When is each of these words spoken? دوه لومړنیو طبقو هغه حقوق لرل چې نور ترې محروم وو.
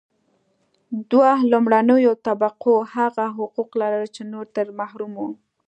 دوه 1.11 1.29
لومړنیو 1.51 2.11
طبقو 2.27 2.73
هغه 2.95 3.25
حقوق 3.37 3.69
لرل 3.81 4.05
چې 4.15 4.21
نور 4.33 4.45
ترې 4.55 4.73
محروم 4.79 5.11
وو. 5.17 5.29